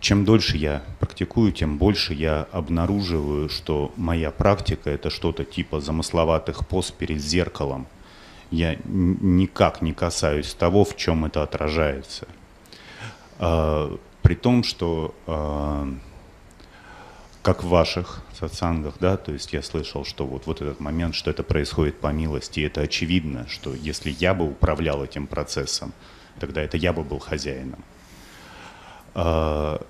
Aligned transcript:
чем 0.00 0.24
дольше 0.24 0.56
я 0.56 0.82
практикую, 0.98 1.52
тем 1.52 1.76
больше 1.76 2.14
я 2.14 2.46
обнаруживаю, 2.52 3.50
что 3.50 3.92
моя 3.96 4.30
практика 4.30 4.90
это 4.90 5.10
что-то 5.10 5.44
типа 5.44 5.80
замысловатых 5.80 6.66
поз 6.66 6.90
перед 6.90 7.20
зеркалом. 7.20 7.86
Я 8.50 8.76
никак 8.84 9.82
не 9.82 9.92
касаюсь 9.92 10.54
того, 10.54 10.84
в 10.84 10.96
чем 10.96 11.26
это 11.26 11.42
отражается. 11.42 12.26
А, 13.38 13.96
при 14.22 14.34
том, 14.34 14.64
что 14.64 15.14
а, 15.26 15.86
как 17.42 17.62
в 17.62 17.68
ваших 17.68 18.22
сатсангах, 18.38 18.94
да, 19.00 19.16
то 19.16 19.32
есть 19.32 19.52
я 19.52 19.62
слышал, 19.62 20.04
что 20.04 20.26
вот, 20.26 20.46
вот 20.46 20.62
этот 20.62 20.80
момент, 20.80 21.14
что 21.14 21.30
это 21.30 21.42
происходит 21.42 22.00
по 22.00 22.08
милости, 22.08 22.60
это 22.60 22.80
очевидно, 22.80 23.46
что 23.48 23.74
если 23.74 24.14
я 24.18 24.34
бы 24.34 24.48
управлял 24.48 25.04
этим 25.04 25.26
процессом, 25.26 25.92
тогда 26.38 26.62
это 26.62 26.78
я 26.78 26.92
бы 26.92 27.04
был 27.04 27.18
хозяином. 27.18 27.84
А, 29.14 29.84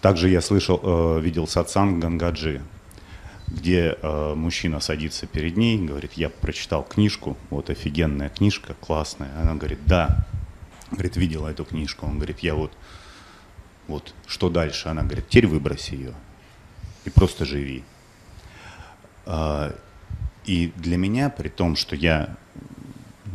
также 0.00 0.28
я 0.28 0.40
слышал, 0.40 0.80
э, 0.82 1.20
видел 1.20 1.46
сатсанг 1.46 1.98
Гангаджи, 2.00 2.62
где 3.48 3.96
э, 4.00 4.34
мужчина 4.34 4.80
садится 4.80 5.26
перед 5.26 5.56
ней, 5.56 5.78
говорит, 5.78 6.12
я 6.12 6.28
прочитал 6.28 6.84
книжку, 6.84 7.36
вот 7.50 7.70
офигенная 7.70 8.28
книжка, 8.28 8.74
классная. 8.80 9.30
Она 9.40 9.54
говорит, 9.54 9.80
да, 9.86 10.26
говорит, 10.90 11.16
видела 11.16 11.48
эту 11.48 11.64
книжку. 11.64 12.06
Он 12.06 12.16
говорит, 12.16 12.40
я 12.40 12.54
вот, 12.54 12.72
вот, 13.88 14.14
что 14.26 14.48
дальше? 14.50 14.88
Она 14.88 15.02
говорит, 15.02 15.28
теперь 15.28 15.46
выброси 15.46 15.94
ее 15.94 16.14
и 17.04 17.10
просто 17.10 17.44
живи. 17.44 17.84
И 20.44 20.72
для 20.76 20.96
меня, 20.96 21.28
при 21.28 21.48
том, 21.48 21.74
что 21.74 21.96
я, 21.96 22.36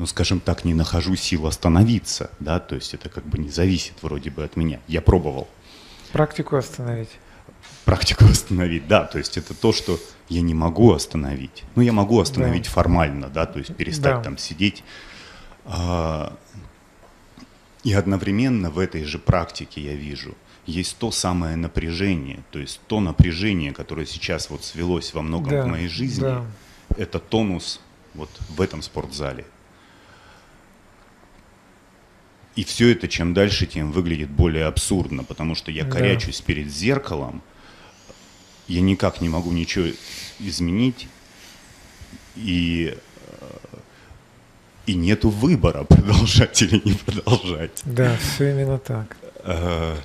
ну, 0.01 0.07
скажем 0.07 0.39
так, 0.39 0.65
не 0.65 0.73
нахожу 0.73 1.15
сил 1.15 1.45
остановиться, 1.45 2.31
да, 2.39 2.59
то 2.59 2.73
есть 2.73 2.95
это 2.95 3.07
как 3.07 3.23
бы 3.23 3.37
не 3.37 3.49
зависит 3.49 3.93
вроде 4.01 4.31
бы 4.31 4.43
от 4.43 4.55
меня. 4.55 4.79
Я 4.87 4.99
пробовал. 4.99 5.47
Практику 6.11 6.55
остановить. 6.55 7.11
Практику 7.85 8.25
остановить, 8.31 8.87
да, 8.87 9.03
то 9.03 9.19
есть 9.19 9.37
это 9.37 9.53
то, 9.53 9.71
что 9.71 9.99
я 10.27 10.41
не 10.41 10.55
могу 10.55 10.91
остановить. 10.91 11.65
Ну, 11.75 11.83
я 11.83 11.93
могу 11.93 12.19
остановить 12.19 12.63
да. 12.63 12.71
формально, 12.71 13.29
да, 13.29 13.45
то 13.45 13.59
есть 13.59 13.75
перестать 13.75 14.15
да. 14.15 14.23
там 14.23 14.39
сидеть. 14.39 14.83
А, 15.65 16.35
и 17.83 17.93
одновременно 17.93 18.71
в 18.71 18.79
этой 18.79 19.03
же 19.03 19.19
практике 19.19 19.81
я 19.81 19.93
вижу– 19.93 20.35
есть 20.65 20.97
то 20.97 21.11
самое 21.11 21.55
напряжение, 21.55 22.43
то 22.49 22.57
есть 22.57 22.81
то 22.87 22.99
напряжение, 23.01 23.71
которое 23.71 24.07
сейчас 24.07 24.49
вот 24.49 24.63
свелось 24.63 25.13
во 25.13 25.21
многом 25.21 25.49
да, 25.49 25.63
в 25.63 25.67
моей 25.67 25.87
жизни, 25.87 26.21
да. 26.21 26.45
это 26.97 27.19
тонус 27.19 27.81
вот 28.15 28.29
в 28.49 28.61
этом 28.61 28.81
спортзале. 28.81 29.45
И 32.55 32.63
все 32.63 32.91
это 32.91 33.07
чем 33.07 33.33
дальше, 33.33 33.65
тем 33.65 33.91
выглядит 33.91 34.29
более 34.29 34.65
абсурдно, 34.65 35.23
потому 35.23 35.55
что 35.55 35.71
я 35.71 35.85
корячусь 35.85 36.39
да. 36.39 36.45
перед 36.45 36.69
зеркалом, 36.69 37.41
я 38.67 38.81
никак 38.81 39.21
не 39.21 39.29
могу 39.29 39.51
ничего 39.51 39.87
изменить, 40.39 41.07
и, 42.35 42.97
и 44.85 44.93
нету 44.95 45.29
выбора, 45.29 45.83
продолжать 45.89 46.61
или 46.61 46.81
не 46.83 46.93
продолжать. 46.93 47.81
Да, 47.85 48.17
все 48.17 48.51
именно 48.51 48.79
так. 48.79 49.15
Э, 49.43 49.95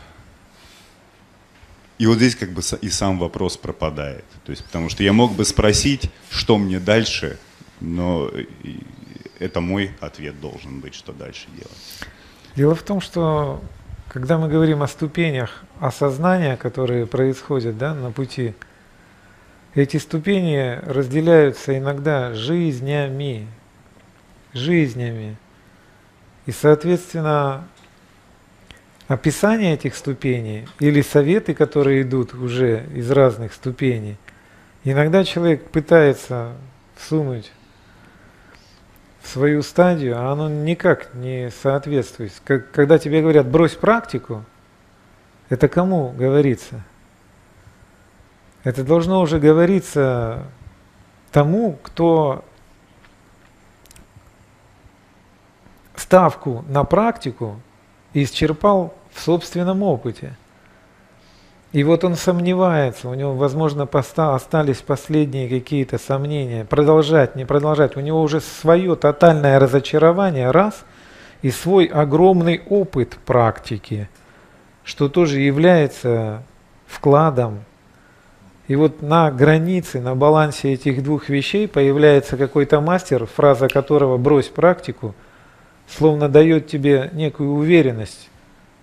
и 1.98 2.06
вот 2.06 2.16
здесь 2.16 2.36
как 2.36 2.52
бы 2.52 2.62
и 2.80 2.88
сам 2.90 3.18
вопрос 3.18 3.56
пропадает. 3.56 4.24
То 4.44 4.50
есть, 4.50 4.64
потому 4.64 4.88
что 4.88 5.02
я 5.02 5.12
мог 5.12 5.34
бы 5.34 5.44
спросить, 5.44 6.10
что 6.30 6.58
мне 6.58 6.78
дальше, 6.78 7.38
но 7.80 8.30
это 9.38 9.60
мой 9.60 9.92
ответ 10.00 10.40
должен 10.40 10.80
быть, 10.80 10.94
что 10.94 11.12
дальше 11.12 11.46
делать. 11.56 12.10
Дело 12.56 12.74
в 12.74 12.82
том, 12.82 13.02
что 13.02 13.60
когда 14.08 14.38
мы 14.38 14.48
говорим 14.48 14.82
о 14.82 14.88
ступенях 14.88 15.62
осознания, 15.78 16.56
которые 16.56 17.06
происходят 17.06 17.76
да, 17.76 17.94
на 17.94 18.10
пути, 18.10 18.54
эти 19.74 19.98
ступени 19.98 20.80
разделяются 20.86 21.76
иногда 21.76 22.32
жизнями, 22.32 23.46
жизнями. 24.54 25.36
И, 26.46 26.52
соответственно, 26.52 27.68
описание 29.06 29.74
этих 29.74 29.94
ступеней 29.94 30.66
или 30.80 31.02
советы, 31.02 31.52
которые 31.52 32.02
идут 32.02 32.32
уже 32.32 32.86
из 32.94 33.10
разных 33.10 33.52
ступеней, 33.52 34.16
иногда 34.82 35.24
человек 35.24 35.68
пытается 35.68 36.52
всунуть 36.94 37.52
свою 39.26 39.62
стадию, 39.62 40.18
а 40.18 40.32
оно 40.32 40.48
никак 40.48 41.14
не 41.14 41.50
соответствует. 41.50 42.32
Когда 42.44 42.98
тебе 42.98 43.20
говорят 43.20 43.46
«брось 43.46 43.74
практику», 43.74 44.44
это 45.48 45.68
кому 45.68 46.10
говорится? 46.10 46.82
Это 48.64 48.82
должно 48.82 49.20
уже 49.20 49.38
говориться 49.38 50.42
тому, 51.30 51.78
кто 51.82 52.44
ставку 55.94 56.64
на 56.68 56.84
практику 56.84 57.60
исчерпал 58.12 58.94
в 59.12 59.20
собственном 59.20 59.82
опыте. 59.82 60.36
И 61.76 61.84
вот 61.84 62.04
он 62.04 62.14
сомневается, 62.14 63.06
у 63.06 63.12
него, 63.12 63.34
возможно, 63.34 63.86
остались 63.86 64.78
последние 64.78 65.46
какие-то 65.46 65.98
сомнения, 65.98 66.64
продолжать, 66.64 67.36
не 67.36 67.44
продолжать. 67.44 67.98
У 67.98 68.00
него 68.00 68.22
уже 68.22 68.40
свое 68.40 68.96
тотальное 68.96 69.58
разочарование, 69.58 70.52
раз, 70.52 70.86
и 71.42 71.50
свой 71.50 71.84
огромный 71.84 72.62
опыт 72.70 73.18
практики, 73.26 74.08
что 74.84 75.10
тоже 75.10 75.40
является 75.40 76.44
вкладом. 76.86 77.58
И 78.68 78.74
вот 78.74 79.02
на 79.02 79.30
границе, 79.30 80.00
на 80.00 80.14
балансе 80.14 80.72
этих 80.72 81.04
двух 81.04 81.28
вещей 81.28 81.68
появляется 81.68 82.38
какой-то 82.38 82.80
мастер, 82.80 83.26
фраза 83.26 83.68
которого 83.68 84.16
«брось 84.16 84.48
практику», 84.48 85.14
словно 85.86 86.30
дает 86.30 86.68
тебе 86.68 87.10
некую 87.12 87.50
уверенность, 87.50 88.30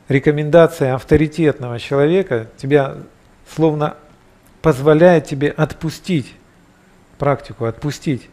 рекомендация 0.07 0.95
авторитетного 0.95 1.79
человека 1.79 2.47
тебя 2.57 2.97
словно 3.53 3.95
позволяет 4.61 5.25
тебе 5.25 5.49
отпустить 5.49 6.33
практику, 7.17 7.65
отпустить. 7.65 8.29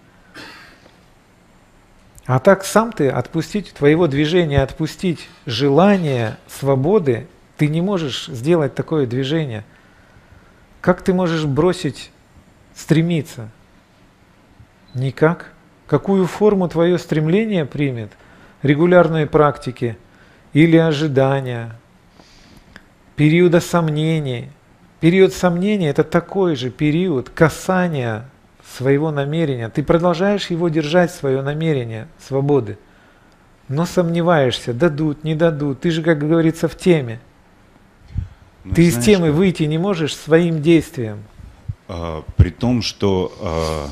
А 2.27 2.39
так 2.39 2.65
сам 2.65 2.93
ты 2.93 3.09
отпустить, 3.09 3.73
твоего 3.73 4.07
движения 4.07 4.63
отпустить 4.63 5.29
желание 5.47 6.37
свободы, 6.47 7.27
ты 7.57 7.67
не 7.67 7.81
можешь 7.81 8.27
сделать 8.27 8.75
такое 8.75 9.07
движение. 9.07 9.65
Как 10.81 11.03
ты 11.03 11.13
можешь 11.13 11.45
бросить 11.45 12.11
стремиться? 12.75 13.49
Никак. 14.95 15.53
Какую 15.87 16.27
форму 16.27 16.69
твое 16.69 16.99
стремление 16.99 17.65
примет? 17.65 18.13
Регулярные 18.63 19.27
практики– 19.27 19.99
или 20.53 20.77
ожидания, 20.77 21.77
периода 23.17 23.61
сомнений. 23.61 24.51
Период 25.01 25.33
сомнений– 25.33 25.87
это 25.89 26.05
такой 26.05 26.57
же 26.57 26.71
период 26.71 27.31
касания 27.31 28.29
своего 28.77 29.11
намерения. 29.11 29.69
Ты 29.69 29.83
продолжаешь 29.83 30.49
его 30.49 30.69
держать, 30.69 31.11
свое 31.11 31.43
намерение 31.43 32.09
свободы, 32.19 32.79
но 33.69 33.87
сомневаешься, 33.87 34.75
дадут, 34.75 35.25
не 35.25 35.35
дадут. 35.35 35.81
Ты 35.81 35.91
же, 35.91 36.03
как 36.03 36.19
говорится, 36.19 36.69
в 36.69 36.77
теме. 36.77 37.21
Ну, 38.65 38.75
Ты 38.75 38.91
знаешь, 38.91 38.99
из 38.99 39.05
темы 39.05 39.33
выйти 39.33 39.63
не 39.63 39.79
можешь 39.79 40.15
своим 40.15 40.61
действием. 40.61 41.25
А, 41.89 42.23
при 42.37 42.51
том, 42.51 42.83
что, 42.83 43.33
а, 43.41 43.89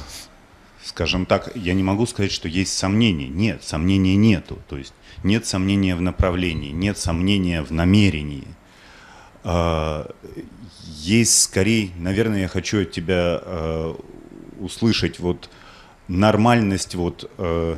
скажем 0.88 1.26
так, 1.26 1.54
я 1.54 1.74
не 1.74 1.82
могу 1.82 2.06
сказать, 2.06 2.32
что 2.32 2.48
есть 2.48 2.76
сомнения. 2.76 3.28
Нет, 3.28 3.62
сомнений 3.62 4.16
нету. 4.16 4.58
То 4.68 4.76
есть 4.76 4.94
нет 5.22 5.46
сомнения 5.46 5.94
в 5.94 6.00
направлении, 6.00 6.70
нет 6.70 6.98
сомнения 6.98 7.62
в 7.62 7.70
намерении. 7.70 8.46
А, 9.44 10.10
есть 10.84 11.42
скорее, 11.42 11.90
наверное, 11.96 12.42
я 12.42 12.48
хочу 12.48 12.82
от 12.82 12.90
тебя 12.90 13.40
а, 13.42 13.96
услышать 14.58 15.20
вот 15.20 15.50
нормальность 16.08 16.94
вот 16.94 17.30
э, 17.36 17.76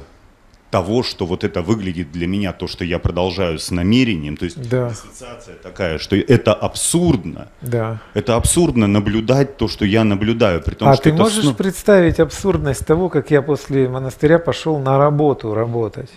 того, 0.71 1.03
что 1.03 1.27
вот 1.27 1.45
это 1.45 1.63
выглядит 1.63 2.13
для 2.13 2.27
меня, 2.27 2.53
то, 2.53 2.67
что 2.69 2.85
я 2.85 2.99
продолжаю 2.99 3.59
с 3.59 3.71
намерением, 3.71 4.37
то 4.37 4.45
есть 4.45 4.69
да. 4.69 4.87
ассоциация 4.87 5.57
такая, 5.57 5.99
что 5.99 6.17
это 6.17 6.55
абсурдно. 6.55 7.49
Да. 7.61 8.01
Это 8.15 8.37
абсурдно 8.37 8.87
наблюдать 8.87 9.57
то, 9.57 9.69
что 9.69 9.85
я 9.85 10.05
наблюдаю. 10.05 10.63
При 10.63 10.75
том, 10.75 10.89
а 10.89 10.95
что 10.95 11.05
ты 11.05 11.13
можешь 11.13 11.45
ну... 11.45 11.55
представить 11.55 12.21
абсурдность 12.21 12.87
того, 12.87 13.09
как 13.09 13.31
я 13.31 13.43
после 13.43 13.89
монастыря 13.89 14.39
пошел 14.39 14.79
на 14.79 14.97
работу 14.99 15.55
работать? 15.55 16.11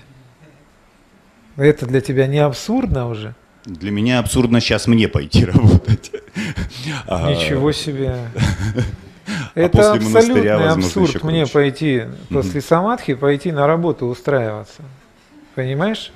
Это 1.55 1.85
для 1.85 2.01
тебя 2.01 2.27
не 2.27 2.39
абсурдно 2.39 3.09
уже? 3.09 3.35
Для 3.65 3.91
меня 3.91 4.19
абсурдно 4.19 4.59
сейчас 4.59 4.88
мне 4.88 5.07
пойти 5.07 5.45
работать. 5.53 6.11
А, 7.07 7.31
Ничего 7.31 7.71
себе. 7.71 8.17
А 9.55 9.59
Это 9.59 9.94
абсолютный 9.94 10.50
абсурд 10.50 11.23
мне 11.23 11.45
пойти 11.45 12.03
после 12.29 12.61
самадхи, 12.61 13.13
пойти 13.13 13.51
на 13.51 13.67
работу 13.67 14.07
устраиваться. 14.07 14.81
Понимаешь? 15.55 16.11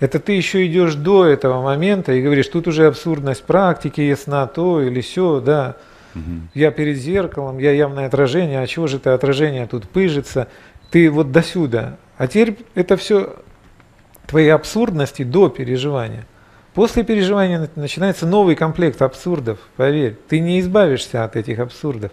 Это 0.00 0.18
ты 0.18 0.32
еще 0.32 0.66
идешь 0.66 0.96
до 0.96 1.24
этого 1.24 1.62
момента 1.62 2.12
и 2.12 2.20
говоришь, 2.20 2.48
тут 2.48 2.68
уже 2.68 2.86
абсурдность 2.86 3.44
практики 3.44 4.00
ясна, 4.02 4.46
то 4.46 4.82
или 4.82 5.00
все, 5.00 5.40
да. 5.40 5.76
Угу. 6.14 6.22
Я 6.54 6.70
перед 6.70 6.98
зеркалом, 6.98 7.58
я 7.58 7.72
явное 7.72 8.06
отражение, 8.06 8.60
а 8.60 8.66
чего 8.66 8.86
же 8.86 8.96
это 8.96 9.14
отражение 9.14 9.66
тут 9.66 9.88
пыжится? 9.88 10.48
Ты 10.90 11.10
вот 11.10 11.32
до 11.32 11.42
сюда. 11.42 11.96
А 12.18 12.26
теперь 12.26 12.58
это 12.74 12.96
все 12.96 13.34
твои 14.26 14.48
абсурдности 14.48 15.22
до 15.22 15.48
переживания. 15.48 16.26
После 16.74 17.04
переживания 17.04 17.70
начинается 17.76 18.26
новый 18.26 18.56
комплект 18.56 19.00
абсурдов, 19.00 19.58
поверь. 19.76 20.16
Ты 20.28 20.40
не 20.40 20.60
избавишься 20.60 21.24
от 21.24 21.36
этих 21.36 21.60
абсурдов. 21.60 22.10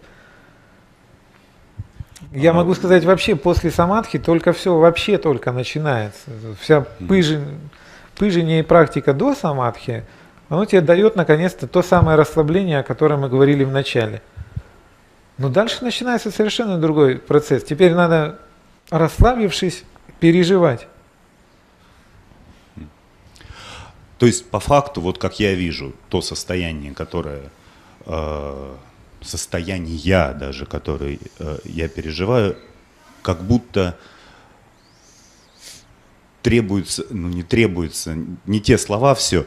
Я 2.31 2.53
могу 2.53 2.73
сказать 2.75 3.03
вообще 3.03 3.35
после 3.35 3.71
самадхи 3.71 4.19
только 4.19 4.53
все 4.53 4.77
вообще 4.77 5.17
только 5.17 5.51
начинается. 5.51 6.29
Вся 6.59 6.81
пыжень, 6.81 7.59
пыжение 8.15 8.59
и 8.59 8.63
практика 8.63 9.13
до 9.13 9.35
самадхи, 9.35 10.05
оно 10.47 10.65
тебе 10.65 10.81
дает 10.81 11.15
наконец-то 11.15 11.67
то 11.67 11.81
самое 11.81 12.17
расслабление, 12.17 12.79
о 12.79 12.83
котором 12.83 13.21
мы 13.21 13.29
говорили 13.29 13.63
в 13.63 13.71
начале. 13.71 14.21
Но 15.37 15.49
дальше 15.49 15.83
начинается 15.83 16.29
совершенно 16.29 16.77
другой 16.77 17.17
процесс. 17.17 17.63
Теперь 17.63 17.93
надо, 17.93 18.39
расслабившись, 18.89 19.83
переживать. 20.19 20.87
То 24.19 24.27
есть 24.27 24.47
по 24.51 24.59
факту, 24.59 25.01
вот 25.01 25.17
как 25.17 25.39
я 25.39 25.55
вижу, 25.55 25.93
то 26.09 26.21
состояние, 26.21 26.93
которое 26.93 27.49
э, 28.05 28.75
состояние 29.21 29.95
я 29.95 30.33
даже, 30.33 30.65
которое 30.65 31.19
э, 31.39 31.57
я 31.65 31.87
переживаю, 31.87 32.57
как 33.21 33.43
будто 33.43 33.97
требуется, 36.41 37.05
ну 37.09 37.29
не 37.29 37.43
требуется, 37.43 38.17
не 38.45 38.59
те 38.59 38.77
слова 38.77 39.15
все, 39.15 39.45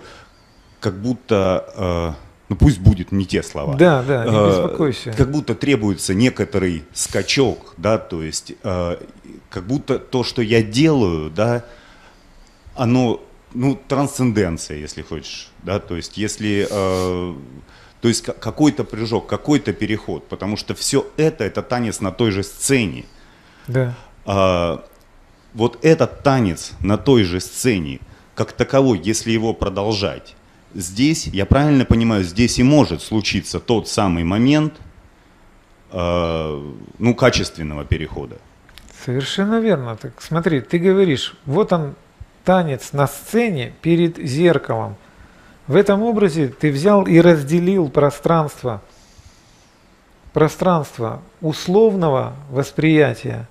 как 0.81 1.00
будто, 1.00 1.65
э, 1.76 2.12
ну 2.49 2.56
пусть 2.56 2.79
будет 2.79 3.12
не 3.12 3.26
те 3.26 3.43
слова. 3.43 3.75
Да, 3.75 4.03
да, 4.03 4.25
не 4.25 4.37
э, 4.37 4.49
беспокойся. 4.49 5.12
Как 5.12 5.31
будто 5.31 5.55
требуется 5.55 6.15
некоторый 6.15 6.85
скачок, 6.93 7.75
да, 7.77 7.99
то 7.99 8.23
есть 8.23 8.53
э, 8.62 8.97
как 9.50 9.67
будто 9.67 9.99
то, 9.99 10.23
что 10.25 10.43
я 10.43 10.62
делаю, 10.62 11.31
да, 11.31 11.65
оно 12.75 13.20
ну, 13.55 13.79
трансценденция, 13.88 14.79
если 14.79 15.03
хочешь, 15.03 15.49
да, 15.62 15.79
то 15.79 15.97
есть 15.97 16.17
если, 16.19 16.67
э, 16.69 17.35
то 18.05 18.09
есть 18.09 18.21
какой-то 18.21 18.85
прыжок, 18.85 19.27
какой-то 19.27 19.73
переход, 19.73 20.29
потому 20.29 20.59
что 20.59 20.75
все 20.75 21.06
это, 21.17 21.43
это 21.43 21.62
танец 21.62 22.01
на 22.01 22.12
той 22.12 22.33
же 22.33 22.43
сцене. 22.43 23.06
Да. 23.67 23.95
Э, 24.27 24.77
вот 25.55 25.79
этот 25.83 26.23
танец 26.23 26.73
на 26.81 26.99
той 26.99 27.25
же 27.25 27.41
сцене, 27.41 28.01
как 28.35 28.53
таковой, 28.53 29.01
если 29.03 29.33
его 29.33 29.55
продолжать, 29.55 30.37
здесь, 30.75 31.29
я 31.29 31.47
правильно 31.47 31.87
понимаю, 31.87 32.25
здесь 32.25 32.59
и 32.59 32.62
может 32.62 33.01
случиться 33.01 33.59
тот 33.59 33.89
самый 33.89 34.23
момент, 34.23 34.75
э, 35.91 36.73
ну, 36.99 37.15
качественного 37.15 37.87
перехода. 37.87 38.37
Совершенно 39.03 39.61
верно. 39.61 39.97
Так 39.97 40.21
смотри, 40.21 40.61
ты 40.61 40.79
говоришь, 40.79 41.37
вот 41.47 41.73
он 41.73 41.95
танец 42.45 42.93
на 42.93 43.06
сцене 43.06 43.73
перед 43.81 44.19
зеркалом. 44.19 44.97
В 45.66 45.76
этом 45.76 46.02
образе 46.02 46.49
ты 46.49 46.70
взял 46.70 47.06
и 47.06 47.19
разделил 47.20 47.88
пространство, 47.88 48.82
пространство 50.32 51.22
условного 51.40 52.34
восприятия, 52.50 53.49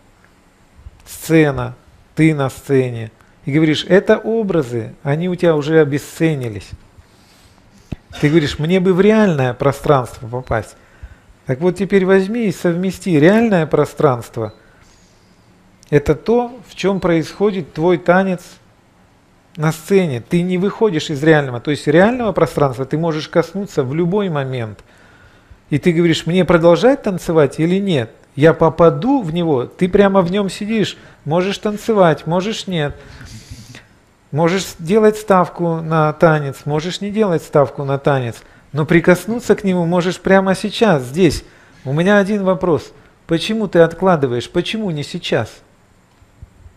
сцена, 1.05 1.75
ты 2.15 2.35
на 2.35 2.49
сцене. 2.49 3.11
И 3.45 3.51
говоришь, 3.51 3.85
это 3.89 4.17
образы, 4.17 4.93
они 5.01 5.27
у 5.27 5.35
тебя 5.35 5.55
уже 5.55 5.79
обесценились. 5.79 6.69
Ты 8.21 8.29
говоришь, 8.29 8.59
мне 8.59 8.79
бы 8.79 8.93
в 8.93 9.01
реальное 9.01 9.53
пространство 9.53 10.27
попасть. 10.27 10.75
Так 11.45 11.59
вот 11.59 11.77
теперь 11.77 12.05
возьми 12.05 12.45
и 12.45 12.51
совмести 12.51 13.09
реальное 13.09 13.65
пространство. 13.65 14.53
Это 15.89 16.15
то, 16.15 16.59
в 16.67 16.75
чем 16.75 16.99
происходит 16.99 17.73
твой 17.73 17.97
танец 17.97 18.41
на 19.57 19.71
сцене, 19.71 20.21
ты 20.21 20.41
не 20.41 20.57
выходишь 20.57 21.09
из 21.09 21.23
реального, 21.23 21.59
то 21.59 21.71
есть 21.71 21.87
реального 21.87 22.31
пространства 22.31 22.85
ты 22.85 22.97
можешь 22.97 23.27
коснуться 23.27 23.83
в 23.83 23.93
любой 23.93 24.29
момент. 24.29 24.79
И 25.69 25.77
ты 25.77 25.91
говоришь, 25.91 26.25
мне 26.25 26.45
продолжать 26.45 27.03
танцевать 27.03 27.59
или 27.59 27.79
нет? 27.79 28.11
Я 28.35 28.53
попаду 28.53 29.21
в 29.21 29.33
него, 29.33 29.65
ты 29.65 29.87
прямо 29.87 30.21
в 30.21 30.31
нем 30.31 30.49
сидишь, 30.49 30.97
можешь 31.25 31.57
танцевать, 31.59 32.25
можешь 32.25 32.67
нет. 32.67 32.95
Можешь 34.31 34.65
делать 34.79 35.17
ставку 35.17 35.75
на 35.81 36.11
танец, 36.13 36.61
можешь 36.65 37.01
не 37.01 37.11
делать 37.11 37.43
ставку 37.43 37.83
на 37.83 37.99
танец, 37.99 38.41
но 38.71 38.85
прикоснуться 38.85 39.55
к 39.55 39.63
нему 39.63 39.85
можешь 39.85 40.19
прямо 40.19 40.55
сейчас, 40.55 41.03
здесь. 41.03 41.43
У 41.85 41.93
меня 41.93 42.17
один 42.17 42.43
вопрос. 42.43 42.91
Почему 43.27 43.67
ты 43.67 43.79
откладываешь? 43.79 44.49
Почему 44.49 44.89
не 44.89 45.03
сейчас? 45.03 45.49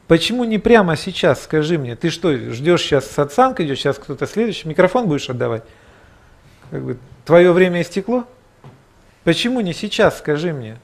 Почему 0.08 0.44
не 0.44 0.58
прямо 0.58 0.96
сейчас, 0.96 1.42
скажи 1.42 1.78
мне? 1.78 1.96
Ты 1.96 2.10
что, 2.10 2.32
ждешь 2.36 2.82
сейчас 2.82 3.10
сатсанг 3.10 3.60
идет, 3.60 3.78
сейчас 3.78 3.98
кто-то 3.98 4.26
следующий, 4.26 4.68
микрофон 4.68 5.08
будешь 5.08 5.28
отдавать? 5.28 5.64
Как 6.70 6.82
бы, 6.82 6.98
твое 7.24 7.52
время 7.52 7.82
истекло? 7.82 8.24
Почему 9.24 9.60
не 9.60 9.72
сейчас, 9.72 10.18
скажи 10.18 10.52
мне? 10.52 10.78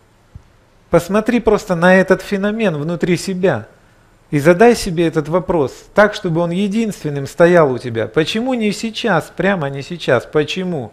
Посмотри 0.91 1.39
просто 1.41 1.77
на 1.77 1.95
этот 1.95 2.21
феномен 2.21 2.77
внутри 2.77 3.17
себя 3.17 3.69
и 4.33 4.41
задай 4.41 4.75
себе 4.75 5.07
этот 5.07 5.29
вопрос 5.29 5.73
так, 5.95 6.15
чтобы 6.15 6.41
он 6.41 6.51
единственным 6.51 7.27
стоял 7.27 7.71
у 7.73 7.79
тебя. 7.79 8.09
Почему 8.09 8.55
не 8.55 8.73
сейчас, 8.73 9.33
прямо 9.37 9.71
не 9.71 9.83
сейчас? 9.83 10.27
Почему? 10.27 10.93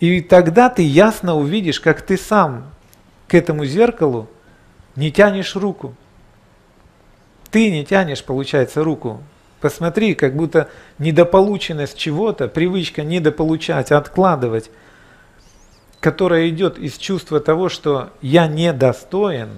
И 0.00 0.20
тогда 0.20 0.68
ты 0.68 0.82
ясно 0.82 1.36
увидишь, 1.36 1.78
как 1.78 2.02
ты 2.02 2.16
сам 2.16 2.72
к 3.28 3.34
этому 3.34 3.64
зеркалу 3.64 4.28
не 4.96 5.12
тянешь 5.12 5.54
руку. 5.54 5.94
Ты 7.52 7.70
не 7.70 7.84
тянешь, 7.84 8.24
получается, 8.24 8.82
руку. 8.82 9.22
Посмотри, 9.60 10.14
как 10.14 10.34
будто 10.34 10.68
недополученность 10.98 11.96
чего-то, 11.96 12.48
привычка 12.48 13.04
недополучать, 13.04 13.92
откладывать, 13.92 14.70
которая 16.00 16.48
идет 16.48 16.78
из 16.78 16.96
чувства 16.96 17.40
того, 17.40 17.68
что 17.68 18.10
я 18.22 18.48
недостоин, 18.48 19.50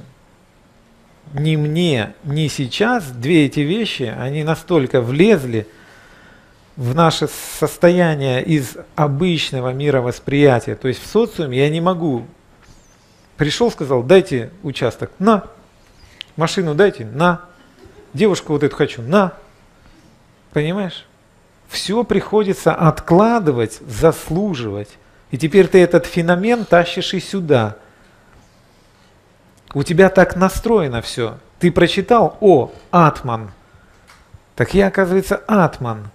ни 1.32 1.54
мне, 1.56 2.14
ни 2.24 2.48
сейчас, 2.48 3.10
две 3.12 3.46
эти 3.46 3.60
вещи, 3.60 4.12
они 4.18 4.42
настолько 4.42 5.00
влезли 5.00 5.66
в 6.76 6.96
наше 6.96 7.28
состояние 7.60 8.44
из 8.44 8.76
обычного 8.96 9.72
мировосприятия. 9.72 10.74
То 10.74 10.88
есть 10.88 11.00
в 11.00 11.06
социуме 11.06 11.58
я 11.58 11.70
не 11.70 11.80
могу. 11.80 12.26
Пришел, 13.36 13.70
сказал, 13.70 14.02
дайте 14.02 14.50
участок, 14.64 15.12
на. 15.20 15.44
Машину 16.36 16.74
дайте, 16.74 17.04
на 17.04 17.53
девушку 18.14 18.54
вот 18.54 18.62
эту 18.62 18.74
хочу, 18.74 19.02
на. 19.02 19.34
Понимаешь? 20.52 21.06
Все 21.68 22.04
приходится 22.04 22.74
откладывать, 22.74 23.80
заслуживать. 23.86 24.90
И 25.30 25.36
теперь 25.38 25.66
ты 25.66 25.82
этот 25.82 26.06
феномен 26.06 26.64
тащишь 26.64 27.12
и 27.14 27.20
сюда. 27.20 27.76
У 29.74 29.82
тебя 29.82 30.08
так 30.08 30.36
настроено 30.36 31.02
все. 31.02 31.38
Ты 31.58 31.72
прочитал, 31.72 32.36
о, 32.40 32.72
атман. 32.92 33.50
Так 34.54 34.72
я, 34.74 34.86
оказывается, 34.86 35.36
атман. 35.36 36.10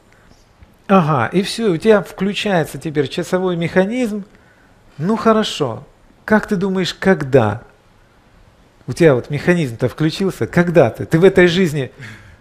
Ага, 0.88 1.28
и 1.28 1.42
все, 1.44 1.70
у 1.70 1.78
тебя 1.78 2.02
включается 2.02 2.78
теперь 2.78 3.10
часовой 3.10 3.58
механизм. 3.58 4.24
Ну 4.98 5.18
хорошо, 5.18 5.84
как 6.26 6.48
ты 6.48 6.56
думаешь, 6.56 6.94
когда? 6.94 7.62
У 8.90 8.94
тебя 8.94 9.14
вот 9.14 9.30
механизм-то 9.30 9.88
включился, 9.88 10.48
когда 10.48 10.90
ты? 10.90 11.06
Ты 11.06 11.20
в 11.20 11.24
этой 11.24 11.46
жизни 11.46 11.92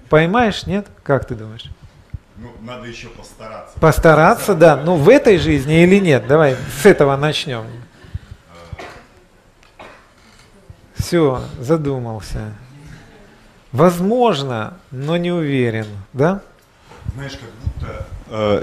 поймаешь, 0.09 0.67
нет? 0.67 0.87
Как 1.03 1.27
ты 1.27 1.35
думаешь? 1.35 1.67
Ну, 2.39 2.51
надо 2.63 2.87
еще 2.87 3.09
постараться. 3.09 3.79
Постараться, 3.79 4.55
да. 4.55 4.77
Ну, 4.77 4.97
в 4.97 5.11
этой 5.11 5.37
жизни 5.37 5.83
или 5.83 5.99
нет? 5.99 6.27
Давай 6.27 6.57
с 6.83 6.87
этого 6.87 7.15
начнем. 7.19 7.67
Все, 10.95 11.43
задумался. 11.61 12.55
Возможно, 13.71 14.79
но 14.91 15.19
не 15.19 15.31
уверен, 15.31 15.87
да? 16.15 16.41
Знаешь, 17.13 17.33
как 17.39 17.51
будто 17.63 18.07
э, 18.31 18.63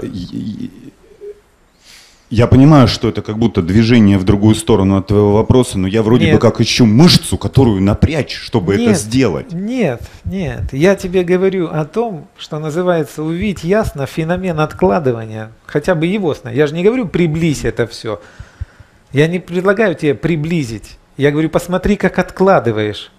я 2.28 2.48
понимаю, 2.48 2.88
что 2.88 3.08
это 3.08 3.22
как 3.22 3.38
будто 3.38 3.62
движение 3.62 4.18
в 4.18 4.24
другую 4.24 4.56
сторону 4.56 4.96
от 4.96 5.06
твоего 5.06 5.34
вопроса, 5.34 5.78
но 5.78 5.86
я 5.86 6.02
вроде 6.02 6.26
нет. 6.26 6.34
бы 6.34 6.40
как 6.40 6.60
ищу 6.60 6.84
мышцу, 6.84 7.38
которую 7.38 7.80
напрячь, 7.82 8.34
чтобы 8.34 8.76
нет, 8.76 8.88
это 8.88 8.98
сделать. 8.98 9.52
Нет, 9.52 10.02
нет. 10.24 10.72
Я 10.72 10.96
тебе 10.96 11.22
говорю 11.22 11.68
о 11.68 11.84
том, 11.84 12.26
что 12.36 12.58
называется 12.58 13.22
увидеть 13.22 13.62
ясно 13.62 14.06
феномен 14.06 14.58
откладывания. 14.58 15.52
Хотя 15.66 15.94
бы 15.94 16.06
его 16.06 16.34
сна. 16.34 16.50
Я 16.50 16.66
же 16.66 16.74
не 16.74 16.82
говорю 16.82 17.06
приблизь 17.06 17.64
это 17.64 17.86
все. 17.86 18.20
Я 19.12 19.28
не 19.28 19.38
предлагаю 19.38 19.94
тебе 19.94 20.14
приблизить. 20.14 20.98
Я 21.16 21.30
говорю, 21.30 21.48
посмотри, 21.48 21.96
как 21.96 22.18
откладываешь. 22.18 23.12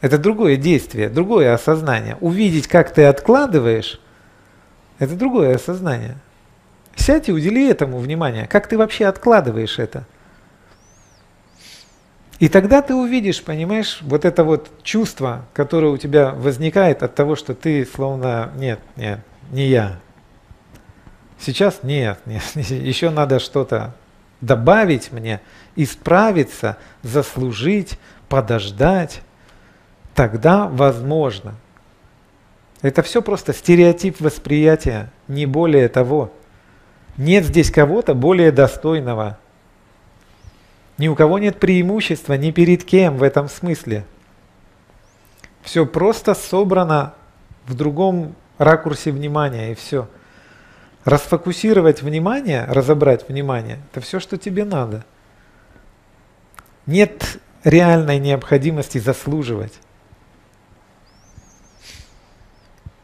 Это 0.00 0.18
другое 0.18 0.56
действие, 0.56 1.08
другое 1.10 1.54
осознание. 1.54 2.16
Увидеть, 2.20 2.66
как 2.66 2.92
ты 2.92 3.04
откладываешь, 3.04 4.00
это 4.98 5.14
другое 5.14 5.56
осознание. 5.56 6.16
Сядь 6.96 7.28
и 7.28 7.32
удели 7.32 7.68
этому 7.68 7.98
внимание. 7.98 8.46
Как 8.46 8.66
ты 8.68 8.78
вообще 8.78 9.06
откладываешь 9.06 9.78
это? 9.78 10.06
И 12.40 12.48
тогда 12.48 12.82
ты 12.82 12.94
увидишь, 12.94 13.42
понимаешь, 13.42 13.98
вот 14.02 14.24
это 14.24 14.44
вот 14.44 14.70
чувство, 14.82 15.46
которое 15.54 15.88
у 15.88 15.96
тебя 15.96 16.32
возникает 16.32 17.02
от 17.02 17.14
того, 17.14 17.36
что 17.36 17.54
ты 17.54 17.86
словно, 17.86 18.50
нет, 18.56 18.80
нет, 18.96 19.20
не 19.50 19.68
я. 19.68 20.00
Сейчас 21.38 21.80
нет, 21.82 22.18
нет, 22.26 22.42
еще 22.54 23.10
надо 23.10 23.38
что-то 23.38 23.94
добавить 24.40 25.12
мне, 25.12 25.40
исправиться, 25.76 26.76
заслужить, 27.02 27.98
подождать. 28.28 29.22
Тогда 30.14 30.68
возможно. 30.68 31.54
Это 32.82 33.02
все 33.02 33.22
просто 33.22 33.52
стереотип 33.52 34.20
восприятия, 34.20 35.10
не 35.28 35.46
более 35.46 35.88
того. 35.88 36.32
Нет 37.16 37.44
здесь 37.44 37.70
кого-то 37.70 38.14
более 38.14 38.50
достойного. 38.50 39.38
Ни 40.98 41.08
у 41.08 41.14
кого 41.14 41.38
нет 41.38 41.58
преимущества 41.58 42.34
ни 42.34 42.50
перед 42.50 42.84
кем 42.84 43.16
в 43.16 43.22
этом 43.22 43.48
смысле. 43.48 44.04
Все 45.62 45.86
просто 45.86 46.34
собрано 46.34 47.14
в 47.66 47.74
другом 47.74 48.34
ракурсе 48.58 49.10
внимания 49.10 49.72
и 49.72 49.74
все. 49.74 50.08
Расфокусировать 51.04 52.02
внимание, 52.02 52.64
разобрать 52.64 53.28
внимание, 53.28 53.78
это 53.90 54.00
все, 54.00 54.20
что 54.20 54.38
тебе 54.38 54.64
надо. 54.64 55.04
Нет 56.86 57.38
реальной 57.62 58.18
необходимости 58.18 58.98
заслуживать. 58.98 59.74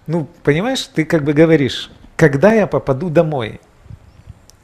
Ну, 0.07 0.27
понимаешь, 0.43 0.85
ты 0.87 1.05
как 1.05 1.25
бы 1.25 1.33
говоришь, 1.33 1.91
когда 2.17 2.53
я 2.53 2.67
попаду 2.67 3.11
домой? 3.11 3.61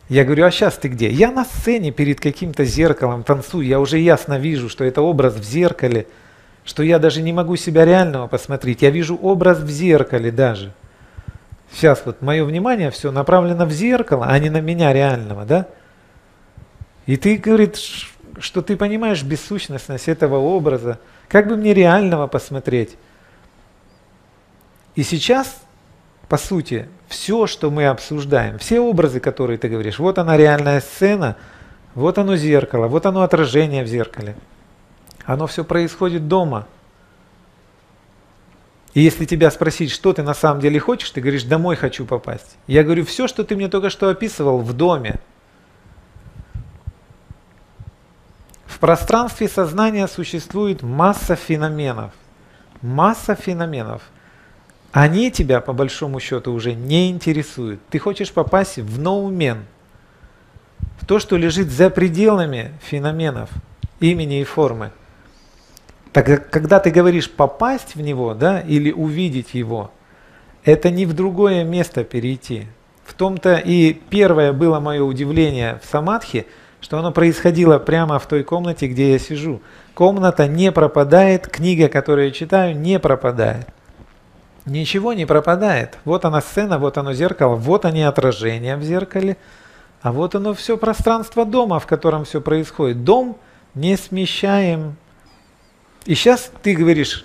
Я 0.08 0.24
говорю, 0.24 0.44
а 0.44 0.50
сейчас 0.50 0.76
ты 0.76 0.88
где? 0.88 1.10
Я 1.10 1.32
на 1.32 1.44
сцене 1.44 1.90
перед 1.90 2.20
каким-то 2.20 2.64
зеркалом 2.64 3.24
танцую, 3.24 3.66
я 3.66 3.80
уже 3.80 3.98
ясно 3.98 4.38
вижу, 4.38 4.68
что 4.68 4.84
это 4.84 5.02
образ 5.02 5.34
в 5.34 5.42
зеркале, 5.42 6.06
что 6.64 6.82
я 6.82 6.98
даже 6.98 7.22
не 7.22 7.32
могу 7.32 7.56
себя 7.56 7.84
реального 7.84 8.28
посмотреть, 8.28 8.82
я 8.82 8.90
вижу 8.90 9.16
образ 9.16 9.58
в 9.58 9.68
зеркале 9.68 10.30
даже. 10.30 10.72
Сейчас 11.72 12.02
вот 12.04 12.22
мое 12.22 12.44
внимание 12.44 12.92
все 12.92 13.10
направлено 13.10 13.66
в 13.66 13.72
зеркало, 13.72 14.26
а 14.28 14.38
не 14.38 14.50
на 14.50 14.60
меня 14.60 14.92
реального, 14.92 15.44
да? 15.44 15.66
И 17.06 17.16
ты, 17.16 17.36
говорит, 17.36 17.76
что 18.38 18.62
ты 18.62 18.76
понимаешь 18.76 19.22
бессущностность 19.22 20.08
этого 20.08 20.36
образа, 20.36 20.98
как 21.28 21.48
бы 21.48 21.56
мне 21.56 21.74
реального 21.74 22.28
посмотреть? 22.28 22.96
И 24.94 25.02
сейчас, 25.02 25.60
по 26.28 26.38
сути, 26.38 26.88
все, 27.08 27.46
что 27.46 27.70
мы 27.70 27.86
обсуждаем, 27.86 28.58
все 28.58 28.80
образы, 28.80 29.20
которые 29.20 29.58
ты 29.58 29.68
говоришь, 29.68 29.98
вот 29.98 30.18
она 30.18 30.36
реальная 30.36 30.80
сцена, 30.80 31.36
вот 31.94 32.18
оно 32.18 32.36
зеркало, 32.36 32.88
вот 32.88 33.06
оно 33.06 33.22
отражение 33.22 33.84
в 33.84 33.86
зеркале. 33.86 34.36
Оно 35.24 35.46
все 35.46 35.64
происходит 35.64 36.28
дома. 36.28 36.66
И 38.94 39.00
если 39.00 39.24
тебя 39.24 39.50
спросить, 39.50 39.90
что 39.90 40.12
ты 40.12 40.22
на 40.22 40.34
самом 40.34 40.60
деле 40.60 40.80
хочешь, 40.80 41.10
ты 41.10 41.20
говоришь, 41.20 41.44
домой 41.44 41.76
хочу 41.76 42.06
попасть. 42.06 42.56
Я 42.66 42.82
говорю, 42.82 43.04
все, 43.04 43.28
что 43.28 43.44
ты 43.44 43.54
мне 43.54 43.68
только 43.68 43.90
что 43.90 44.08
описывал, 44.08 44.58
в 44.58 44.72
доме. 44.72 45.16
В 48.64 48.78
пространстве 48.78 49.48
сознания 49.48 50.06
существует 50.08 50.82
масса 50.82 51.36
феноменов. 51.36 52.12
Масса 52.82 53.34
феноменов– 53.34 54.02
они 54.96 55.30
тебя, 55.30 55.60
по 55.60 55.74
большому 55.74 56.20
счету, 56.20 56.54
уже 56.54 56.72
не 56.72 57.10
интересуют. 57.10 57.80
Ты 57.90 57.98
хочешь 57.98 58.32
попасть 58.32 58.78
в 58.78 58.98
ноумен, 58.98 59.66
в 60.98 61.04
то, 61.04 61.18
что 61.18 61.36
лежит 61.36 61.68
за 61.68 61.90
пределами 61.90 62.72
феноменов, 62.80 63.50
имени 64.00 64.40
и 64.40 64.44
формы. 64.44 64.92
Так 66.14 66.48
когда 66.48 66.80
ты 66.80 66.90
говоришь 66.90 67.30
попасть 67.30 67.94
в 67.94 68.00
него, 68.00 68.32
да, 68.32 68.60
или 68.60 68.90
увидеть 68.90 69.52
его, 69.52 69.90
это 70.64 70.88
не 70.88 71.04
в 71.04 71.12
другое 71.12 71.62
место 71.62 72.02
перейти. 72.02 72.64
В 73.04 73.12
том-то 73.12 73.56
и 73.56 73.92
первое 73.92 74.54
было 74.54 74.80
мое 74.80 75.02
удивление 75.02 75.78
в 75.82 75.86
самадхи, 75.86 76.46
что 76.80 76.98
оно 76.98 77.12
происходило 77.12 77.78
прямо 77.78 78.18
в 78.18 78.26
той 78.26 78.44
комнате, 78.44 78.86
где 78.86 79.12
я 79.12 79.18
сижу. 79.18 79.60
Комната 79.92 80.48
не 80.48 80.72
пропадает, 80.72 81.48
книга, 81.48 81.90
которую 81.90 82.28
я 82.28 82.32
читаю, 82.32 82.74
не 82.74 82.98
пропадает. 82.98 83.66
Ничего 84.66 85.12
не 85.12 85.26
пропадает. 85.26 85.96
Вот 86.04 86.24
она 86.24 86.40
сцена, 86.40 86.78
вот 86.78 86.98
оно 86.98 87.12
зеркало, 87.12 87.54
вот 87.54 87.84
они 87.84 88.02
отражения 88.02 88.76
в 88.76 88.82
зеркале, 88.82 89.36
а 90.02 90.10
вот 90.10 90.34
оно 90.34 90.54
все 90.54 90.76
пространство 90.76 91.44
дома, 91.44 91.78
в 91.78 91.86
котором 91.86 92.24
все 92.24 92.40
происходит. 92.40 93.04
Дом 93.04 93.38
не 93.74 93.96
смещаем. 93.96 94.96
И 96.04 96.16
сейчас 96.16 96.50
ты 96.62 96.74
говоришь, 96.74 97.24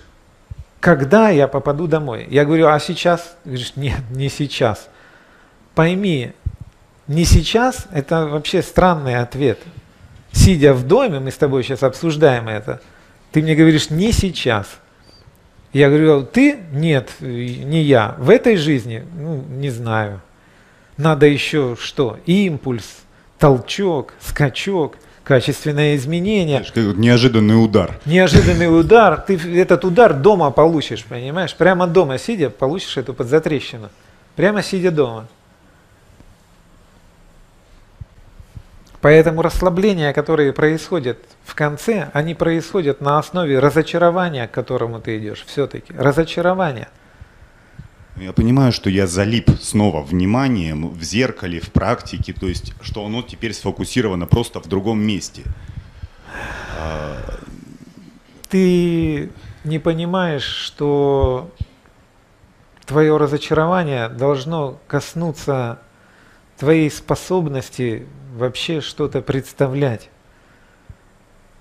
когда 0.79 1.29
я 1.29 1.47
попаду 1.47 1.87
домой? 1.87 2.27
Я 2.29 2.45
говорю, 2.45 2.67
а 2.67 2.79
сейчас? 2.79 3.35
Говоришь, 3.43 3.73
нет, 3.75 4.01
не 4.11 4.29
сейчас. 4.29 4.87
Пойми, 5.73 6.33
не 7.07 7.25
сейчас, 7.25 7.87
это 7.91 8.27
вообще 8.27 8.61
странный 8.61 9.17
ответ. 9.17 9.59
Сидя 10.31 10.73
в 10.73 10.85
доме, 10.85 11.19
мы 11.19 11.31
с 11.31 11.37
тобой 11.37 11.63
сейчас 11.63 11.81
обсуждаем 11.81 12.47
это, 12.47 12.81
ты 13.31 13.41
мне 13.41 13.55
говоришь, 13.55 13.89
не 13.89 14.11
сейчас– 14.11 14.67
я 15.73 15.89
говорю, 15.89 16.23
ты? 16.23 16.59
Нет, 16.73 17.11
не 17.19 17.81
я. 17.81 18.15
В 18.17 18.29
этой 18.29 18.57
жизни? 18.57 19.03
Ну, 19.17 19.43
не 19.49 19.69
знаю. 19.69 20.21
Надо 20.97 21.25
еще 21.25 21.77
что? 21.79 22.19
Импульс, 22.25 23.01
толчок, 23.39 24.13
скачок, 24.19 24.97
качественное 25.23 25.95
изменение. 25.95 26.63
Неожиданный 26.75 27.63
удар. 27.63 27.99
Неожиданный 28.05 28.79
удар. 28.79 29.21
Ты 29.21 29.37
этот 29.57 29.85
удар 29.85 30.13
дома 30.13 30.51
получишь, 30.51 31.05
понимаешь? 31.05 31.55
Прямо 31.55 31.87
дома 31.87 32.17
сидя 32.17 32.49
получишь 32.49 32.97
эту 32.97 33.13
подзатрещину. 33.13 33.89
Прямо 34.35 34.61
сидя 34.61 34.91
дома. 34.91 35.27
Поэтому 39.01 39.41
расслабления, 39.41 40.13
которые 40.13 40.53
происходят 40.53 41.17
в 41.43 41.55
конце, 41.55 42.11
они 42.13 42.35
происходят 42.35 43.01
на 43.01 43.17
основе 43.17 43.57
разочарования, 43.57 44.47
к 44.47 44.51
которому 44.51 44.99
ты 44.99 45.17
идешь. 45.17 45.43
Все-таки 45.47 45.91
разочарование. 45.93 46.87
Я 48.15 48.33
понимаю, 48.33 48.71
что 48.71 48.89
я 48.89 49.07
залип 49.07 49.49
снова 49.59 50.01
вниманием 50.01 50.89
в 50.89 51.01
зеркале, 51.01 51.59
в 51.59 51.71
практике, 51.71 52.33
то 52.33 52.47
есть, 52.47 52.73
что 52.81 53.03
оно 53.05 53.23
теперь 53.23 53.53
сфокусировано 53.53 54.27
просто 54.27 54.59
в 54.59 54.67
другом 54.67 54.99
месте. 55.01 55.43
А, 56.77 57.17
ты 58.49 59.31
не 59.63 59.79
понимаешь, 59.79 60.43
что 60.43 61.49
твое 62.85 63.17
разочарование 63.17 64.09
должно 64.09 64.77
коснуться 64.87 65.79
твоей 66.59 66.91
способности 66.91 68.05
вообще 68.35 68.81
что-то 68.81 69.21
представлять. 69.21 70.09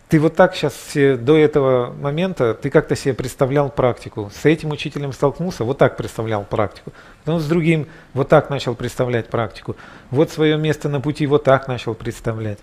Ты 0.09 0.19
вот 0.19 0.35
так 0.35 0.57
сейчас 0.57 0.75
до 0.95 1.37
этого 1.37 1.93
момента, 1.93 2.53
ты 2.55 2.69
как-то 2.69 2.97
себе 2.97 3.15
представлял 3.15 3.71
практику. 3.71 4.31
С 4.35 4.45
этим 4.45 4.71
учителем 4.71 5.13
столкнулся, 5.13 5.63
вот 5.63 5.79
так 5.79 5.97
представлял 5.97 6.43
практику. 6.43 6.93
Потом 7.25 7.39
с 7.39 7.47
другим 7.47 7.87
вот 8.13 8.29
так 8.29 8.51
начал 8.51 8.75
представлять 8.75 9.29
практику. 9.29 9.77
Вот 10.11 10.31
свое 10.31 10.59
место 10.59 10.89
на 10.89 11.01
пути 11.01 11.27
вот 11.27 11.45
так 11.45 11.69
начал 11.69 11.95
представлять. 11.95 12.59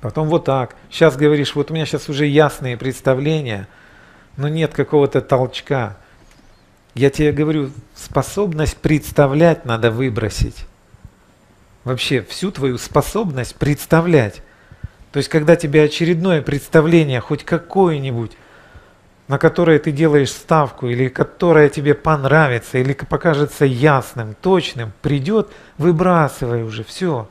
Потом 0.00 0.28
вот 0.28 0.44
так. 0.44 0.74
Сейчас 0.90 1.16
говоришь, 1.16 1.54
вот 1.54 1.70
у 1.70 1.74
меня 1.74 1.86
сейчас 1.86 2.08
уже 2.08 2.26
ясные 2.26 2.76
представления, 2.76 3.68
но 4.36 4.48
нет 4.48 4.74
какого-то 4.74 5.20
толчка. 5.20 5.96
Я 6.94 7.10
тебе 7.10 7.30
говорю, 7.30 7.70
способность 7.94 8.76
представлять 8.78 9.64
надо 9.66 9.92
выбросить 9.92 10.66
вообще 11.86 12.20
всю 12.20 12.50
твою 12.50 12.78
способность 12.78 13.54
представлять. 13.54 14.42
То 15.12 15.18
есть, 15.18 15.28
когда 15.28 15.54
тебе 15.54 15.84
очередное 15.84 16.42
представление, 16.42 17.20
хоть 17.20 17.44
какое-нибудь, 17.44 18.32
на 19.28 19.38
которое 19.38 19.78
ты 19.78 19.92
делаешь 19.92 20.32
ставку, 20.32 20.88
или 20.88 21.08
которое 21.08 21.68
тебе 21.68 21.94
понравится, 21.94 22.78
или 22.78 22.92
покажется 22.92 23.64
ясным, 23.64 24.34
точным, 24.34 24.92
придет, 25.00 25.52
выбрасывай 25.78 26.64
уже, 26.64 26.82
все. 26.82 27.28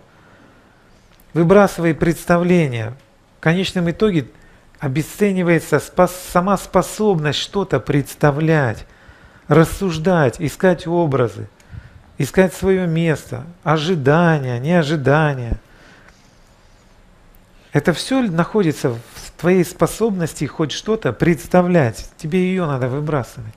Выбрасывай 1.33 1.93
представление. 1.93 2.93
В 3.39 3.41
конечном 3.41 3.91
итоге 3.91 4.27
обесценивается 4.79 5.79
спас, 5.79 6.15
сама 6.31 6.57
способность 6.57 7.39
что-то 7.39 7.81
представлять, 7.81 8.87
рассуждать, 9.49 10.37
искать 10.39 10.87
образы 10.87 11.49
искать 12.17 12.53
свое 12.53 12.87
место, 12.87 13.43
ожидания, 13.63 14.59
неожидания. 14.59 15.59
Это 17.73 17.91
все 17.93 18.21
находится 18.21 18.91
в 18.91 18.99
твоей 19.37 19.65
способности 19.65 20.45
хоть 20.45 20.71
что-то 20.71 21.11
представлять. 21.11 22.09
Тебе 22.17 22.39
ее 22.39 22.65
надо 22.65 22.87
выбрасывать. 22.87 23.53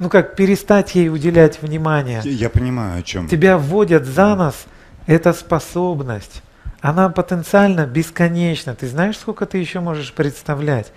Ну 0.00 0.08
как 0.08 0.34
перестать 0.34 0.96
ей 0.96 1.08
уделять 1.08 1.62
внимание. 1.62 2.20
Я, 2.24 2.50
понимаю, 2.50 2.98
о 2.98 3.02
чем. 3.02 3.28
Тебя 3.28 3.56
вводят 3.58 4.04
за 4.04 4.34
нос, 4.34 4.66
эта 5.06 5.32
способность. 5.32 6.42
Она 6.80 7.08
потенциально 7.08 7.86
бесконечна. 7.86 8.74
Ты 8.74 8.88
знаешь, 8.88 9.16
сколько 9.16 9.46
ты 9.46 9.58
еще 9.58 9.78
можешь 9.78 10.12
представлять? 10.12 10.92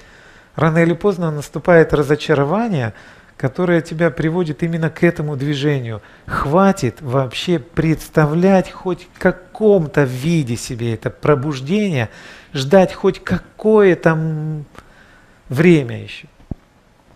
Рано 0.55 0.79
или 0.79 0.93
поздно 0.93 1.29
наступает 1.29 1.93
разочарование, 1.93 2.95
которое 3.37 3.81
тебя 3.81 4.11
приводит 4.11 4.63
именно 4.63 4.89
к 4.89 5.03
этому 5.03 5.35
движению. 5.35 6.01
Хватит 6.25 7.01
вообще 7.01 7.59
представлять 7.59 8.71
хоть 8.71 9.07
в 9.13 9.19
каком-то 9.19 10.03
виде 10.03 10.55
себе 10.55 10.93
это 10.93 11.09
пробуждение, 11.09 12.09
ждать 12.53 12.93
хоть 12.93 13.23
какое-то 13.23 14.63
время 15.49 16.01
еще. 16.03 16.27